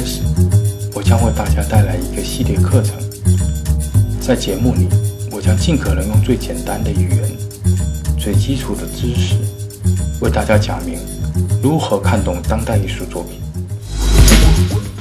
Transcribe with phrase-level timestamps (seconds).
[0.00, 0.22] 开始，
[0.94, 2.96] 我将为大家带来一个系列课程。
[4.18, 4.88] 在节目里，
[5.30, 9.34] 我将尽可能用最简单的语言、最基础的知识，
[10.22, 10.98] 为大家讲明
[11.62, 13.42] 如何看懂当代艺术作品。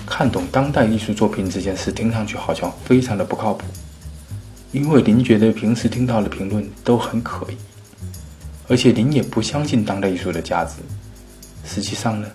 [0.06, 3.64] 看懂当代艺术作品这件事，听上去好像非常的不靠谱，
[4.74, 7.56] 因为您觉得平时听到的评论都很可疑。
[8.68, 10.74] 而且您也不相信当代艺术的价值，
[11.64, 12.28] 实际上呢，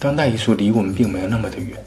[0.00, 1.78] 当代艺术离我们并没有那么的远。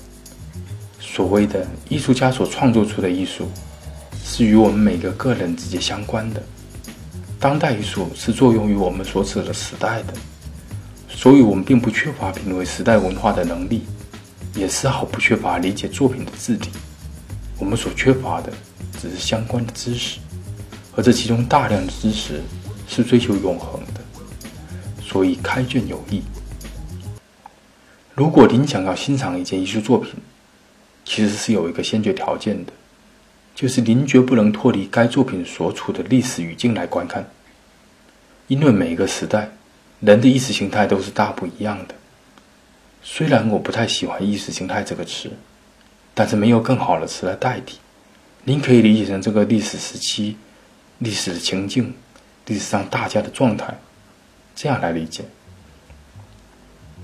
[1.02, 3.49] 所谓的艺术家所创作出的艺术，
[4.23, 6.41] 是与我们每个个人直接相关的。
[7.40, 10.13] 当代艺术是作用于我们所处的时代的，
[11.09, 13.81] 所以我们并不缺乏品味时代文化的能力，
[14.55, 16.70] 也丝毫不缺乏理解作品的质地。
[17.57, 18.54] 我们所缺乏的
[19.02, 20.20] 只是相关的知识，
[20.96, 22.40] 而这其中大量的知识。
[22.85, 24.02] 是追求永恒的，
[25.02, 26.21] 所以开卷有益。
[28.15, 30.13] 如果您想要欣赏一件艺术作品，
[31.03, 32.71] 其实是有一个先决条件的，
[33.55, 37.27] 就是您绝不能脱离该作品所处的历史语境来观看。
[38.47, 39.49] 因为每一个时代，
[39.99, 41.95] 人的意识形态都是大不一样的。
[43.01, 45.31] 虽然我不太喜欢“意识形态”这个词，
[46.13, 47.79] 但是没有更好的词来代替。
[48.43, 50.37] 您可以理解成这个历史时期、
[50.99, 51.93] 历史的情境。
[52.45, 53.79] 历史上大家的状态，
[54.53, 55.23] 这样来理解。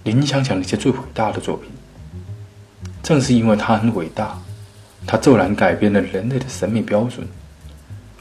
[0.04, 1.70] 您想想那些最伟大的作品，
[3.04, 4.38] 正是因为它很伟大，
[5.06, 7.28] 它骤然改变了人类的审美标准，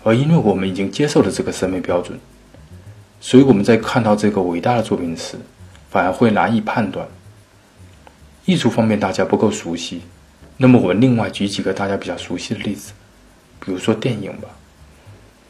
[0.03, 2.19] 而因为我们已经接受了这个审美标准，
[3.21, 5.37] 所以我们在看到这个伟大的作品时，
[5.89, 7.07] 反而会难以判断。
[8.45, 10.03] 艺术方面大家不够熟悉，
[10.57, 12.93] 那么我另外举几个大家比较熟悉的例子，
[13.61, 14.49] 比如说电影吧。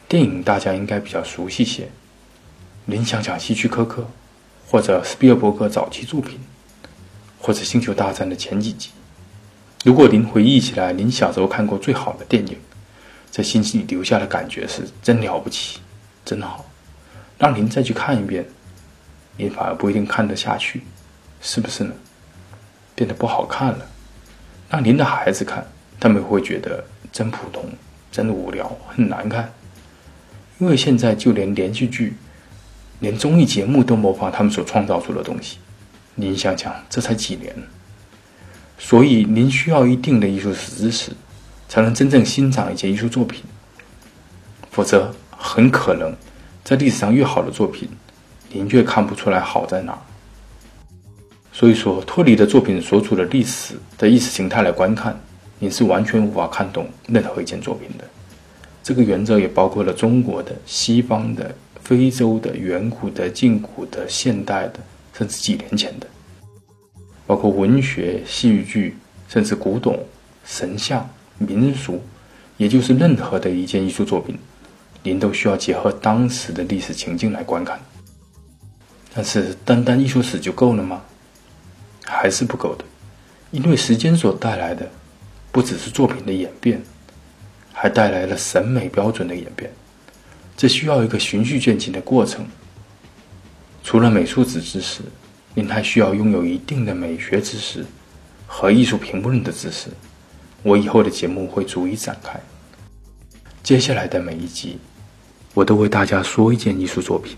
[0.07, 1.89] 电影大家应该比较熟悉些，
[2.85, 4.07] 您想想希区柯克，
[4.69, 6.39] 或者斯皮尔伯格早期作品，
[7.39, 8.91] 或者星球大战的前几集。
[9.83, 12.55] 如果您回忆起来，您小时候看过最好的电影，
[13.31, 15.79] 在心里留下的感觉是真了不起，
[16.23, 16.69] 真好。
[17.39, 18.45] 让您再去看一遍，
[19.37, 20.83] 您反而不一定看得下去，
[21.41, 21.91] 是不是呢？
[22.93, 23.87] 变得不好看了。
[24.69, 25.65] 让您的孩子看，
[25.99, 27.65] 他们会觉得真普通，
[28.11, 29.51] 真无聊，很难看。
[30.59, 32.13] 因为现在就连连续剧、
[32.99, 35.57] 连综艺节目都模仿他们所创造出的东西，
[36.15, 37.55] 您想想，这才几年？
[38.77, 41.11] 所以您需要一定的艺术史知识，
[41.67, 43.43] 才能真正欣赏一件艺术作品。
[44.71, 46.13] 否则，很可能
[46.63, 47.89] 在历史上越好的作品，
[48.51, 49.99] 您越看不出来好在哪儿。
[51.51, 55.19] 所以说，脱离的作品所处的历史的意识形态来观看，
[55.57, 58.05] 您是完全无法看懂任何一件作品的。
[58.81, 61.53] 这个原则也包括了中国的、西方的、
[61.89, 64.79] 非洲的、远古的、近古的、现代的，
[65.11, 66.05] 甚至几年前的，
[67.25, 68.95] 包括文学、戏剧，
[69.27, 69.97] 甚至古董、
[70.45, 71.99] 神像、民俗，
[72.57, 74.37] 也就是任何的一件艺术作品，
[75.01, 77.79] 您都需要结合当时的历史情境来观看。
[79.11, 81.01] 但是，单单艺术史就够了吗？
[82.05, 82.85] 还是不够的，
[83.49, 84.87] 因为时间所带来的，
[85.51, 86.79] 不只是作品的演变。
[87.73, 89.71] 还带来了审美标准的演变，
[90.59, 92.45] 这需要一个循序渐进的过程。
[93.81, 94.99] 除了美术史知识，
[95.55, 97.85] 您还需要拥有一定的美学知识
[98.45, 99.87] 和艺术评论的知识。
[100.61, 102.37] 我以后的节目会逐一展开。
[103.63, 104.79] 接下来的每一集，
[105.53, 107.37] 我都为大家说一件艺术作品，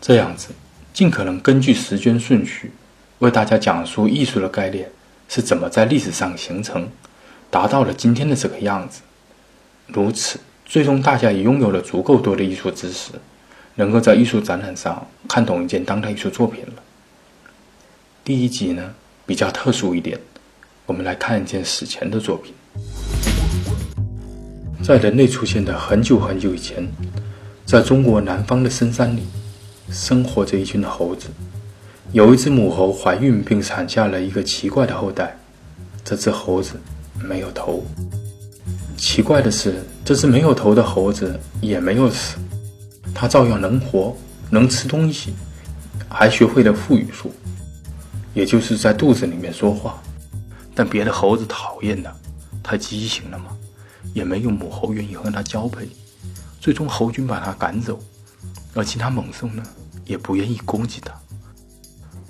[0.00, 0.48] 这样子
[0.92, 2.72] 尽可能根据时间顺序，
[3.20, 4.90] 为大家讲述艺术的概念
[5.28, 6.88] 是怎么在历史上形成，
[7.52, 9.02] 达到了今天的这个样子。
[9.86, 13.12] 如此，最终大家也拥有了足够多的艺术知识，
[13.76, 16.82] 能够在艺术展览上看懂一件当代艺术作品了。
[18.24, 18.92] 第一集呢
[19.24, 20.18] 比较特殊一点，
[20.84, 22.52] 我们来看一件史前的作品。
[24.82, 26.84] 在人类出现的很久很久以前，
[27.64, 29.22] 在中国南方的深山里，
[29.90, 31.28] 生活着一群猴子。
[32.12, 35.38] 有一只母猴怀孕并产下了一个奇怪的后代，
[36.04, 36.74] 这只猴子
[37.22, 37.84] 没有头。
[38.96, 42.36] 奇怪的是，这只没有头的猴子也没有死，
[43.14, 44.16] 它照样能活，
[44.50, 45.34] 能吃东西，
[46.08, 47.30] 还学会了腹语术，
[48.32, 50.02] 也就是在肚子里面说话。
[50.74, 52.14] 但别的猴子讨厌它，
[52.62, 53.56] 太畸形了嘛，
[54.14, 55.88] 也没有母猴愿意和它交配。
[56.60, 57.98] 最终，猴群把它赶走，
[58.74, 59.62] 而其他猛兽呢，
[60.04, 61.12] 也不愿意攻击它。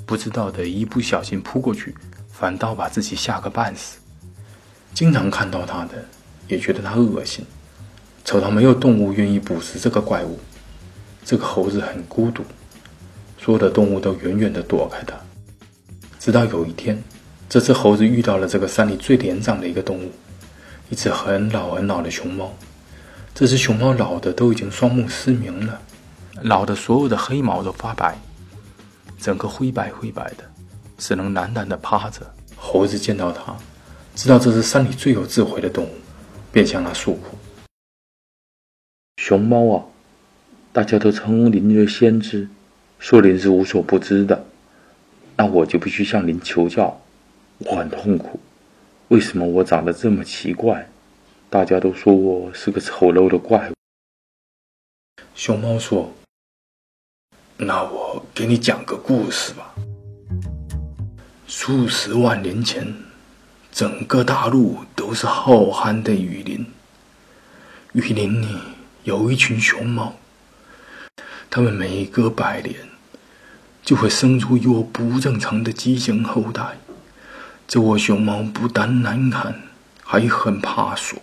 [0.05, 1.95] 不知道的一不小心扑过去，
[2.31, 3.99] 反倒把自己吓个半死。
[4.95, 6.05] 经常看到它的。
[6.49, 7.45] 也觉得它恶心，
[8.25, 10.39] 丑到没有动物愿意捕食这个怪物。
[11.25, 12.45] 这个猴子很孤独，
[13.39, 15.15] 所有的动物都远远地躲开它。
[16.21, 17.03] 直到有一天，
[17.49, 20.11] 这只猴子遇到了这个山里最年长的一个动物，
[20.89, 22.53] 一只很老很老的熊猫。
[23.35, 25.81] 这只熊猫老的都已经双目失明了，
[26.43, 28.17] 老的所有的黑毛都发白，
[29.21, 30.45] 整个灰白灰白的，
[30.97, 32.21] 只能懒懒地趴着。
[32.57, 33.55] 猴子见到它，
[34.15, 35.91] 知道这是山里最有智慧的动物，
[36.57, 37.37] 便向它诉苦
[39.21, 39.85] ：“熊猫啊，
[40.73, 42.49] 大家都称您为先知，
[42.99, 44.47] 说您是无所不知的。”
[45.37, 46.99] 那我就必须向您求教，
[47.59, 48.41] 我很痛苦。
[49.09, 50.89] 为什么我长得这么奇怪？
[51.51, 53.75] 大家都说我是个丑陋的怪物。
[55.35, 56.11] 熊猫说
[57.59, 59.75] ：“那我给你讲个故事吧。
[61.47, 62.95] 数十万年前，
[63.77, 66.65] 整个大陆都是浩瀚的雨林。
[67.93, 68.57] 雨林里
[69.05, 70.17] 有一群熊猫，
[71.51, 72.75] 它们每隔百年。”
[73.85, 76.79] 就会生出一窝不正常的畸形后代。
[77.69, 79.63] 这窝熊猫不但难看，
[80.03, 81.19] 还很怕水，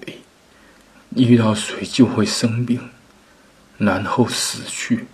[1.16, 2.80] 遇到水就会生病，
[3.80, 5.08] 然后死去。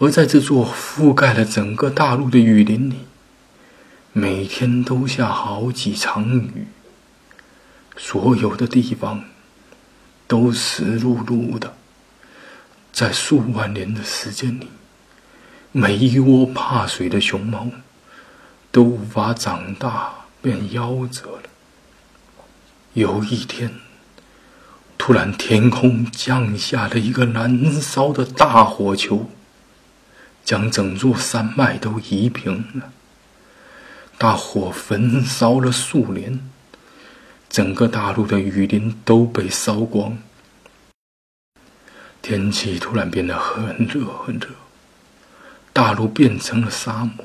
[0.00, 3.06] 而在这座覆盖了整个大陆的雨林里，
[4.16, 6.68] 每天都下好几场雨，
[7.96, 9.24] 所有的地方
[10.28, 11.74] 都湿漉漉的。
[12.92, 14.68] 在数万年的时间里。
[15.72, 17.66] 每一窝怕水的熊猫
[18.70, 21.42] 都无法长大，便夭折了。
[22.92, 23.74] 有一天，
[24.96, 29.28] 突然天空降下了一个燃烧的大火球，
[30.44, 32.92] 将整座山脉都夷平了。
[34.16, 36.40] 大火焚烧了数年，
[37.48, 40.16] 整个大陆的雨林都被烧光。
[42.22, 44.48] 天气突然变得很热，很热。
[45.72, 47.24] 大陆变成了沙漠，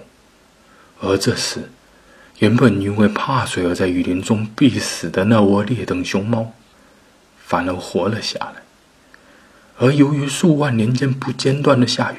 [1.00, 1.70] 而这时，
[2.40, 6.54] 原本因为怕水而在雨林中必死的那窝劣等熊猫，
[7.38, 8.64] 反而活了下来。
[9.78, 12.18] 而由于数万年间不间断的下雨，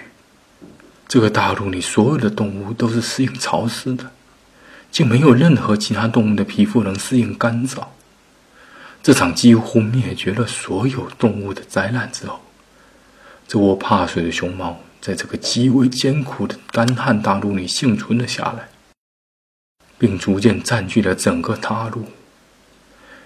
[1.08, 4.12] 这个大陆里所有的动物都是适应潮湿的，
[4.90, 7.84] 竟没有任何其他动物的皮肤能适应干燥。
[9.02, 12.40] 这场几乎灭绝了所有动物的灾难之后，
[13.48, 14.80] 这窝怕水的熊猫。
[15.00, 18.68] 在这个极为艰苦的干旱大陆里幸存了下来，
[19.96, 22.04] 并逐渐占据了整个大陆。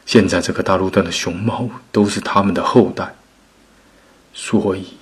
[0.06, 3.16] 现在，这个大陆上的熊猫都是他们的后代。
[4.32, 4.94] 所以，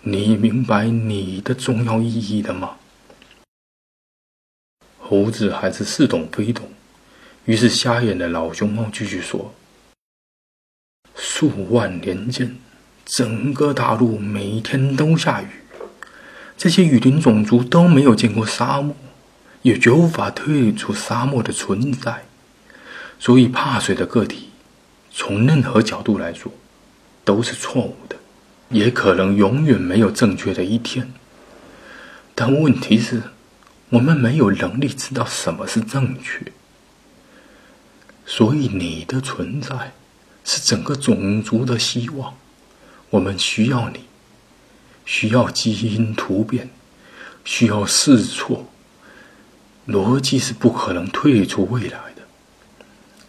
[0.00, 2.76] 你明白你的重要意义了吗？
[5.08, 6.68] 猴子还是似懂非懂，
[7.44, 9.54] 于是瞎眼的老熊猫继续说
[11.14, 12.56] ：“数万年间，
[13.04, 15.46] 整个大陆每天都下雨。”
[16.58, 18.96] 这些雨林种族都没有见过沙漠，
[19.62, 22.24] 也绝无法推理出沙漠的存在，
[23.20, 24.48] 所以怕水的个体，
[25.12, 26.50] 从任何角度来说，
[27.24, 28.16] 都是错误的，
[28.70, 31.12] 也可能永远没有正确的一天。
[32.34, 33.22] 但问题是，
[33.90, 36.52] 我们没有能力知道什么是正确，
[38.24, 39.92] 所以你的存在
[40.44, 42.34] 是整个种族的希望，
[43.10, 44.00] 我们需要你。
[45.04, 46.68] 需要基因突变，
[47.44, 48.66] 需要试错，
[49.86, 52.22] 逻辑是不可能退出未来的。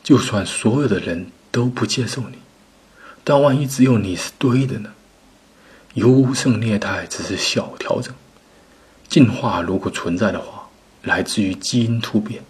[0.03, 2.39] 就算所有的人都不接受你，
[3.24, 4.93] 但万一只有你是对的呢？
[5.93, 8.12] 优胜劣汰只是小调整，
[9.08, 10.56] 进化如果存在的话，
[11.04, 12.44] 来自于基因突变，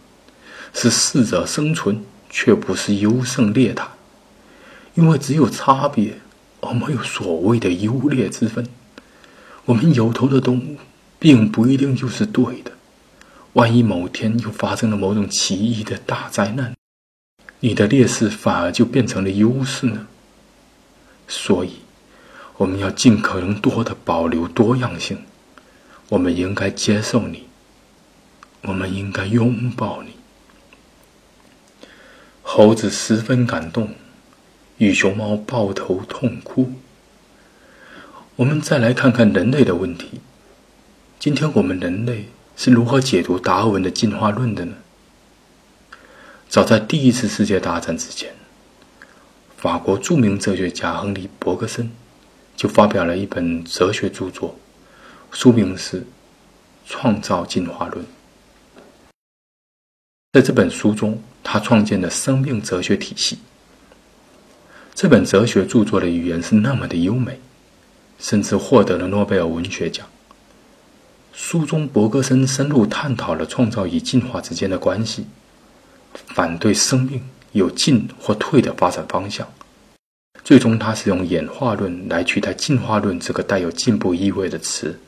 [0.74, 3.88] 是适者生存，却不是优胜劣汰。
[4.96, 6.20] 因为只有差别，
[6.62, 8.68] 而没有所谓的优劣之分。
[9.66, 10.78] 我们有头的动物，
[11.20, 12.72] 并不一定就是对的。
[13.54, 16.76] 万一某天又发生了某种奇异的大灾难，
[17.60, 20.08] 你的劣势反而就变成了优势呢？
[21.28, 21.74] 所以，
[22.58, 25.18] 我们要尽可能多的保留多样性。
[26.10, 27.47] 我们应该接受你，
[28.64, 30.14] 我们应该拥抱你。
[32.42, 33.96] 猴子十分感动，
[34.78, 36.74] 与熊猫抱头痛哭。
[38.38, 40.22] 我们再来看看人类的问题。
[41.20, 44.76] 今天我们人类是如何解读达尔文的进化论的呢？
[46.48, 48.34] 早在第一次世界大战之前，
[49.58, 51.92] 法国著名哲学家亨利·伯格森
[52.56, 54.58] 就发表了一本哲学著作，
[55.32, 56.02] 书名是
[56.86, 58.06] 《创造进化论》。
[60.32, 63.40] 在这本书中，他创建了生命哲学体系。
[64.94, 67.40] 这本哲学著作的语言是那么的优美。
[68.20, 70.08] 甚至获得了诺贝尔文学奖。
[71.34, 75.28] 书中伯格森深入探讨了创造与进化之间的关系，
[76.34, 79.48] 反对生命有进或退的发展方向。
[80.44, 85.00] 最终，他是用演化论来取代进化论这个带有进步意味的词。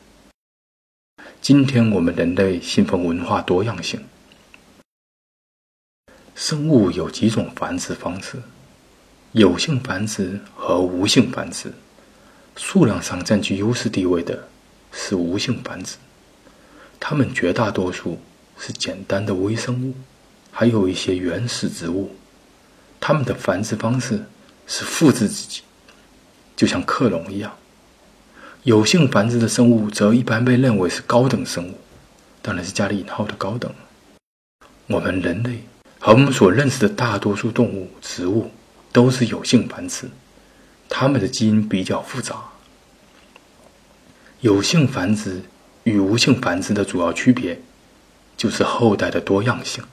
[1.41, 3.99] 今天我们人类信奉文化多样性。
[6.39, 8.37] 生物有几种繁殖方式：
[9.33, 11.73] 有性繁殖和无性繁殖。
[12.55, 14.47] 数量上占据优势地位的
[14.93, 15.97] 是无性繁殖，
[16.97, 18.17] 它们绝大多数
[18.57, 19.93] 是简单的微生物，
[20.49, 22.15] 还有一些原始植物。
[23.01, 24.23] 它们的繁殖方式
[24.65, 25.63] 是复制自己，
[26.55, 27.53] 就像克隆一样。
[28.63, 31.77] 有性繁殖的生物则一般被认为是高等生物，
[32.41, 33.69] 当然是加了引号的高等。
[34.87, 35.63] 我们人类
[35.99, 38.49] 和我们所认识的大多数动物、植物
[38.91, 40.09] 都是有性繁殖，
[40.87, 42.35] 它们的基因比较复杂。
[44.39, 45.41] 有性繁殖
[45.83, 47.61] 与无性繁殖的主要区别
[48.37, 49.83] 就是后代的多样性。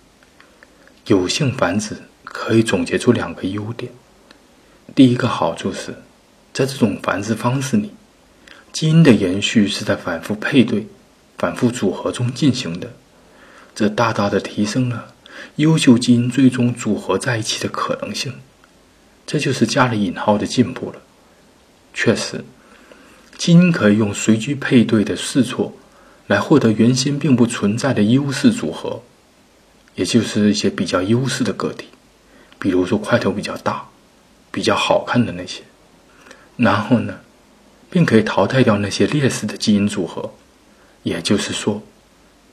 [1.06, 3.92] 有性繁殖可以总结出两个优点：
[4.94, 5.92] 第一个好处是，
[6.52, 7.92] 在这种繁殖方式里。
[8.72, 10.86] 基因的延续是在反复配对、
[11.38, 12.92] 反复组合中进行的，
[13.74, 15.14] 这大大的提升了
[15.56, 18.34] 优秀基因最终组合在一起的可能性。
[19.26, 21.00] 这就是加了引号的进步了。
[21.94, 22.44] 确实，
[23.38, 25.76] 基因可以用随机配对的试错
[26.26, 29.02] 来获得原先并不存在的优势组合，
[29.94, 31.86] 也就是一些比较优势的个体，
[32.58, 33.88] 比如说块头比较大、
[34.50, 35.62] 比较好看的那些。
[36.56, 37.20] 然后呢？
[37.88, 40.34] 并可以淘汰掉那些劣势的基因组合，
[41.04, 41.80] 也就是说，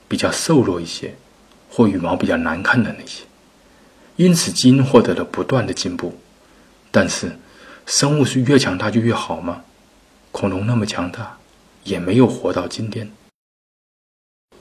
[0.06, 1.16] 比较瘦弱一些
[1.74, 3.24] 或羽毛比较难看的那些。
[4.14, 6.20] 因此，基因获得了不断的进步。
[6.92, 7.36] 但是，
[7.84, 9.64] 生物是越强大就越好吗？
[10.30, 11.38] 恐龙那么强大，
[11.82, 13.10] 也没有活到今天。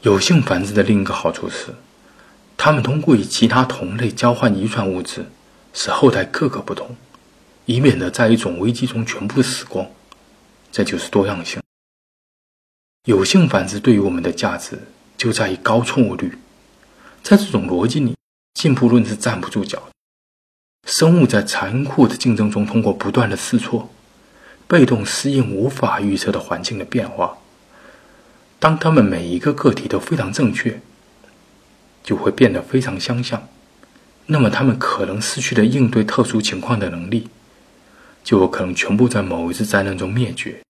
[0.02, 1.76] 有性繁殖的另一个好处是，
[2.58, 5.28] 它们通过与其他同类交换遗传物质，
[5.72, 6.96] 使后代各个不同，
[7.68, 9.88] 以免得在一种危机中全部死光。
[10.72, 11.62] 这就是多样性。
[13.06, 14.80] 有性繁殖对于我们的价值
[15.16, 16.40] 就在于高错误率。
[17.24, 18.16] 在这种逻辑里，
[18.54, 19.92] 进步论是站不住脚的。
[20.88, 23.90] 生物在残酷的竞争中，通过不断的试错，
[24.68, 27.38] 被动适应无法预测的环境的变化。
[28.60, 30.82] 当他们每一个个体都非常正确，
[32.04, 33.48] 就会变得非常相像。
[34.26, 37.30] 那么，他们可能失去了应对特殊情况的能力。
[38.24, 40.62] 就有可能全部在某一次灾难中灭绝。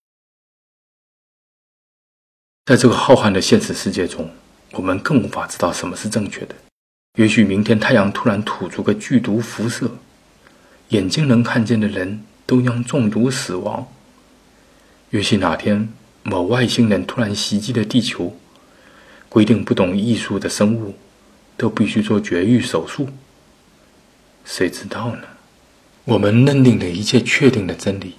[2.66, 4.32] 在这个浩瀚的现实世界中，
[4.74, 6.56] 我们更无法知道什么是正确的。
[7.18, 9.92] 也许明天太阳突然吐出个剧毒辐射，
[10.90, 13.88] 眼睛能看见的人都将中毒死亡。
[15.12, 15.90] 也许哪天
[16.24, 18.36] 某外星人突然袭击了地球，
[19.30, 20.96] 规定不懂艺术的生物
[21.56, 23.08] 都必须做绝育手术。
[24.44, 25.22] 谁知道呢？
[26.06, 28.16] 我们认定的一切确定的真理，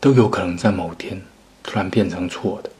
[0.00, 1.20] 都有可能在某天
[1.62, 2.70] 突然变成错的。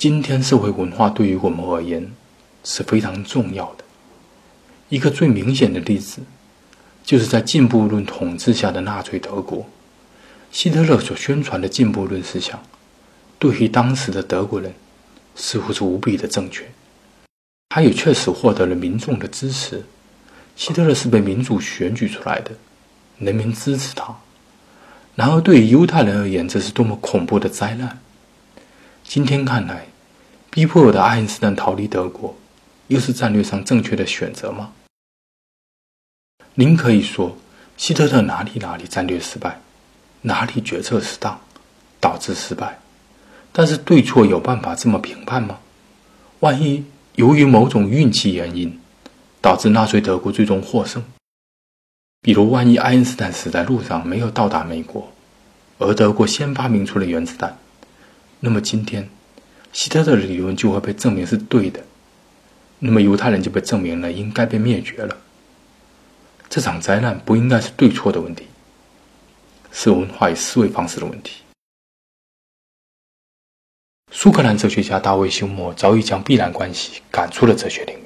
[0.00, 2.10] 今天社会文化对于我们而言
[2.64, 3.84] 是非常重要的。
[4.88, 6.22] 一个最明显的例子，
[7.04, 9.66] 就是在进步论统治下的纳粹德国，
[10.50, 12.62] 希特勒所宣传的进步论思想，
[13.38, 14.72] 对于当时的德国人
[15.36, 16.64] 似乎是无比的正确。
[17.68, 19.84] 他也确实获得了民众的支持。
[20.56, 22.52] 希特勒是被民主选举出来的。
[23.18, 24.16] 人民支持他，
[25.14, 28.00] 然而对于犹太人而言，这是多么恐怖的灾难！
[29.04, 29.88] 今天看来，
[30.50, 32.36] 逼迫我的爱因斯坦逃离德国，
[32.88, 34.72] 又是战略上正确的选择吗？
[36.54, 37.36] 您可以说，
[37.76, 39.60] 希特勒哪里哪里战略失败，
[40.22, 41.40] 哪里决策失当，
[42.00, 42.80] 导致失败。
[43.52, 45.60] 但是对错有办法这么评判吗？
[46.40, 48.76] 万一由于某种运气原因，
[49.40, 51.04] 导致纳粹德国最终获胜？
[52.22, 55.12] 比如，万一爱因斯坦死在路上，没有到达美国，
[55.78, 57.56] 而德国先发明出了原子弹，
[58.40, 59.08] 那么今天
[59.72, 61.84] 希特勒的理论就会被证明是对的，
[62.78, 65.16] 那么犹太人就被证明了应该被灭绝了。
[66.48, 68.46] 这场灾难不应该是对错的问题，
[69.70, 71.42] 是文化与思维方式的问题。
[74.10, 78.02] 苏格兰哲学家大卫休谟早已将必然关系赶出了哲学领域，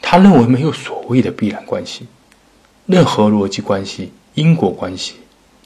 [0.00, 2.06] 他认为没有所谓的必然关系。
[2.86, 5.16] 任何逻辑关系、因果关系，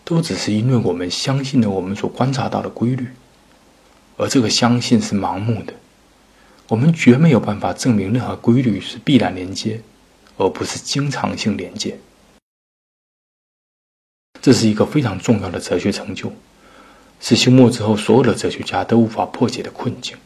[0.02, 3.07] 都只是因为我们相信了我们所观察到的规律，
[4.16, 5.75] 而这个相信是盲目的。
[6.69, 9.83] 我们绝没有办法证明任何规律是必然连接，
[10.38, 11.99] 而不是经常性连接。
[14.40, 16.33] 这是一个非常重要的哲学成就，
[17.21, 20.16] 是休谟之后所有的哲学家都无法破解的困境，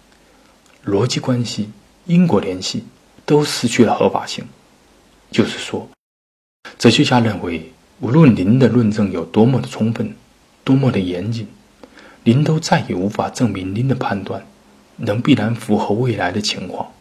[0.85, 1.71] 逻辑关系、
[2.05, 2.85] 因果联系
[3.25, 4.47] 都失去了合法性。
[5.31, 5.88] 就是说，
[6.78, 10.14] 哲学家认为，无论您的论证有多么的充分、
[10.62, 11.49] 多么的严谨，
[12.26, 14.45] 您都再也无法证明您的判断
[14.97, 16.92] 能必然符合未来的情况。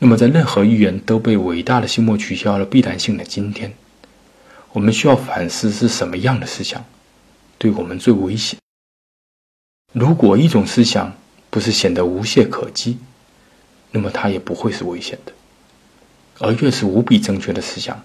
[0.00, 3.72] 那么，在任何预言都被伟大的心魔取消了必然性的今天，
[4.72, 6.84] 我们需要反思是什么样的思想
[7.58, 8.58] 对我们最危险。
[9.92, 11.16] 如果一种思想
[11.48, 12.98] 不是显得无懈可击，
[13.92, 15.32] 那么它也不会是危险的。
[16.40, 18.04] 而越是无比正确的思想，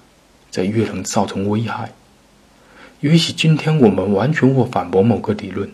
[0.51, 1.91] 则越能造成危害。
[3.01, 5.71] 也许今天我们完全无法反驳某个理论，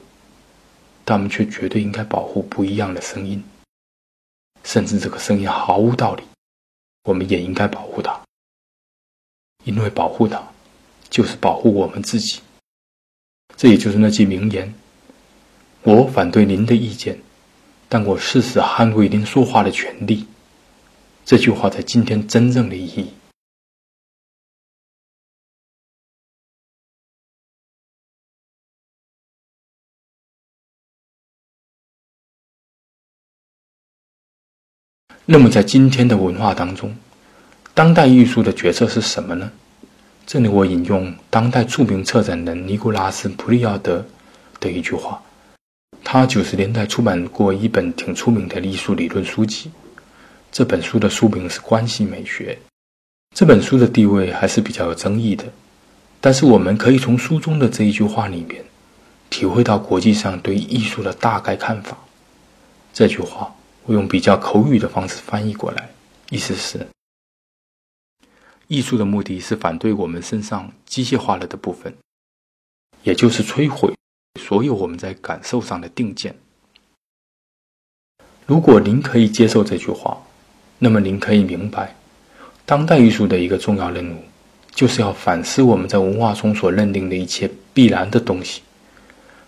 [1.05, 3.43] 但我们却绝对应该保护不一样的声音。
[4.63, 6.23] 甚至这个声音毫无道理，
[7.03, 8.21] 我们也应该保护它，
[9.63, 10.43] 因为保护它，
[11.09, 12.41] 就是保护我们自己。
[13.55, 14.73] 这也就是那句名言
[15.83, 17.21] ：“我反对您的意见，
[17.87, 20.27] 但我誓死捍卫您说话的权利。”
[21.25, 23.13] 这句话在今天真正的意义。
[35.33, 36.93] 那么，在今天的文化当中，
[37.73, 39.49] 当代艺术的角色是什么呢？
[40.27, 44.05] 这里我引用当代著名策展人尼古拉斯·普利奥德
[44.59, 45.23] 的一句话，
[46.03, 49.71] 他九十年代出版过一本挺出名的艺术理论书籍，
[50.51, 52.59] 这本书的书名是《关系美学》。
[53.33, 55.45] 这本书的地位还是比较有争议的，
[56.19, 58.61] 但是我们可以从书中的这一句话里面，
[59.29, 61.97] 体会到国际上对艺术的大概看法。
[62.91, 63.55] 这句话。
[63.85, 65.89] 我用比较口语的方式翻译过来，
[66.29, 66.87] 意思是：
[68.67, 71.93] 艺术的目的是反对我们身上机械化了的部分，
[73.03, 73.93] 也就是摧毁
[74.39, 76.35] 所有我们在感受上的定见。
[78.45, 80.21] 如果您可以接受这句话，
[80.77, 81.95] 那么您可以明白，
[82.65, 84.23] 当代艺术的一个重要任务，
[84.71, 88.61] 就是要反思我们在文化中所认定的一切必然的东西。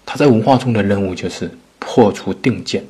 [0.05, 2.85] 它在文化中的任务就是破除定见。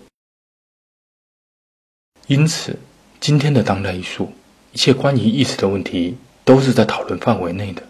[2.34, 2.80] 因此，
[3.20, 4.34] 今天的当代艺术，
[4.72, 7.84] 一切关于意识的问题都是在讨论范围内的。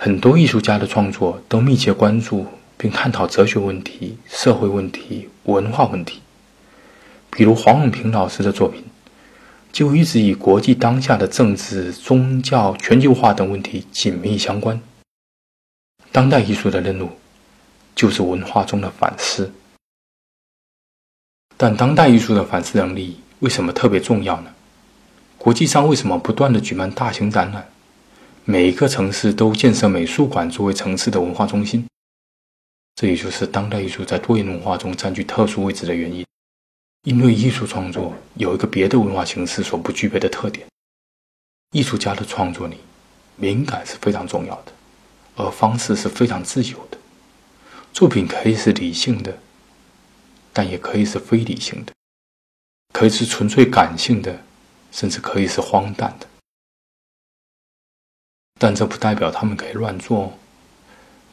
[0.00, 2.46] 很多艺术家的创作都密切关注
[2.78, 6.22] 并探讨哲学问题、社会问题、文化问题。
[7.30, 8.82] 比如黄永平老师的作品，
[9.70, 14.80] 就一直与国际当下的政治、宗教、全球化等问题紧密相关。
[16.10, 17.10] 当代艺术的任务，
[17.94, 19.52] 就是文化中的反思。
[21.58, 23.18] 但当代艺术的反思能力。
[23.44, 24.54] 为什么特别重要呢？
[25.36, 27.68] 国际上为什么不断的举办大型展览？
[28.46, 31.86] 每一个城市都建设美术馆作为城市的文化中心。
[32.94, 36.24] 这也就是当代艺术在多元文化中占据特殊位置的原因。
[37.02, 40.66] 因为艺术创作有一个别的文化形式所不具备的特点：
[41.72, 42.78] 艺术家的创作里，
[43.36, 44.72] 敏感是非常重要的，
[45.36, 46.96] 而方式是非常自由的。
[47.92, 49.36] 作品可以是理性的，
[50.50, 51.92] 但也可以是非理性的。
[52.94, 54.44] 可以是纯粹感性的，
[54.92, 56.28] 甚至可以是荒诞的，
[58.60, 60.38] 但这不代表他们可以乱做。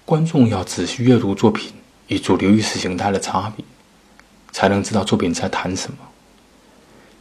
[0.04, 1.72] 观众要仔细阅读作品
[2.08, 3.64] 与主流意识形态的差别，
[4.52, 6.00] 才能知道作品在谈什么。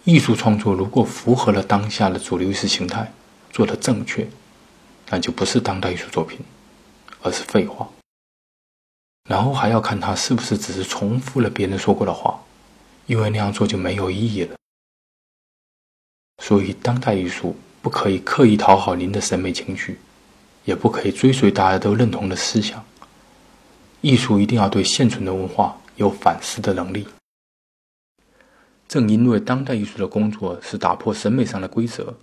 [0.04, 3.12] 艺术创作如果符合了当下的主流意识形态，
[3.52, 4.26] 做的正确，
[5.10, 6.40] 那就不是当代艺术作品，
[7.20, 7.86] 而是废话。
[9.28, 12.42] 然后还要看他是不是只是重复了别人说过的话。
[13.10, 14.56] 因为那样做就没有意义了，
[16.40, 19.98] 所以当代艺术不可以刻意讨好您的审美情绪，
[20.64, 22.84] 也不可以追随大家都认同的思想。
[24.00, 27.04] 艺术一定要对现存的文化有反思的能力。
[28.86, 32.14] 正因为当代艺术的工作是打破审美上的规则，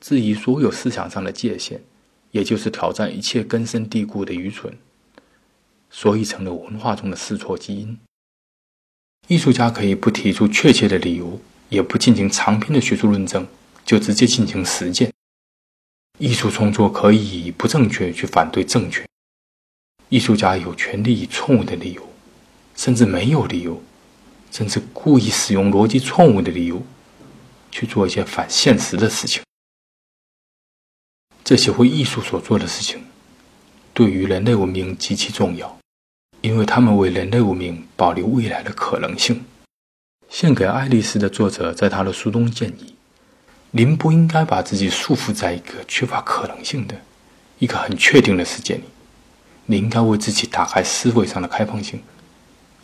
[0.00, 1.82] 质疑所有思想上的界限，
[2.30, 4.78] 也就是挑战一切根深蒂固的愚蠢，
[5.90, 7.98] 所以成了文化中的试错基因。
[9.28, 13.46] 艺术家可以不提出确切的理由，也不进行长篇的学术论证，
[13.84, 15.12] 就直接进行实践。
[16.18, 19.04] 艺术创作可以以不正确去反对正确。
[20.08, 22.08] 艺术家有权利以错误的理由，
[22.76, 23.82] 甚至没有理由，
[24.52, 26.80] 甚至故意使用逻辑错误的理由，
[27.72, 29.42] 去做一些反现实的事情。
[31.42, 33.04] 这些为艺术所做的事情，
[33.92, 35.76] 对于人类文明极其重要。
[36.40, 39.44] 因为他们为人类文明保留未来的可能性。
[40.28, 42.94] 献给爱丽丝的作者在他的书中建议：
[43.70, 47.00] 您不应该把自己束缚在一个缺乏可能性的、
[47.58, 48.84] 一个很确定的世界里。
[49.66, 52.02] 你应该为自己打开思维上的开放性，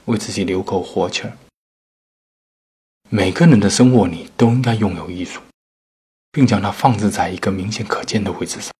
[0.07, 1.37] 为自己留口活气儿。
[3.09, 5.41] 每个人的生活里都应该拥有艺术，
[6.33, 8.73] 并将它放置在一个明显可见的位置上。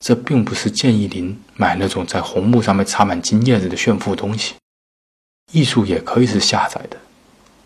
[0.00, 4.54] 这并不是建议您买那种在红木上面插满金叶子的炫富东西。
[5.52, 7.00] 艺术也可以是下载的，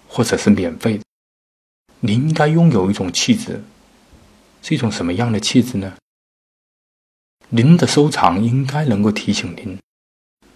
[0.09, 1.05] 或者是免费的。
[2.01, 3.63] 您应该拥有一种气质，
[4.63, 5.97] 是一种什么样的气质呢？
[7.49, 9.79] 您的收藏应该能够提醒您，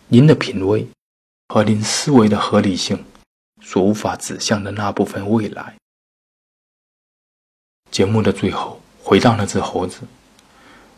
[0.08, 0.88] 您的品味
[1.48, 3.04] 和您思维的合理性
[3.60, 5.76] 所无法指向的那部分未来。
[7.90, 10.00] 节目的最后，回到那只猴子。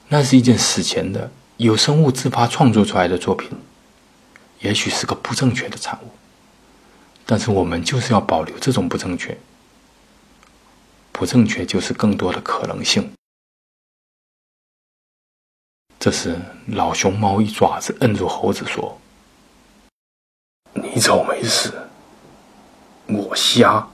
[0.08, 3.50] 那是一件史前的有生物自发创作出来的作品，
[4.60, 6.10] 也许是个不正确的产物，
[7.26, 9.36] 但是我们就是要保留这种不正确。
[11.12, 13.12] 不正确就是更多的可能性。
[15.98, 19.00] 这时，老熊猫一爪子摁住猴子说
[20.72, 21.72] ：“你走没事，
[23.08, 23.88] 我瞎。”